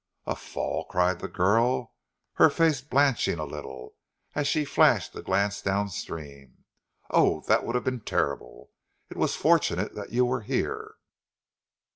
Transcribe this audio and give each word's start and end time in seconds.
"A 0.25 0.35
fall?" 0.35 0.85
cried 0.85 1.19
the 1.19 1.27
girl, 1.27 1.93
her 2.41 2.49
face 2.49 2.81
blanching 2.81 3.37
a 3.37 3.45
little, 3.45 3.93
as 4.33 4.47
she 4.47 4.65
flashed 4.65 5.15
a 5.15 5.21
glance 5.21 5.61
downstream. 5.61 6.63
"Oh, 7.11 7.41
that 7.41 7.63
would 7.63 7.75
have 7.75 7.83
been 7.83 7.99
terrible! 8.01 8.71
It 9.11 9.15
was 9.17 9.35
fortunate 9.35 9.93
that 9.93 10.11
you 10.11 10.25
were 10.25 10.41
here." 10.41 10.95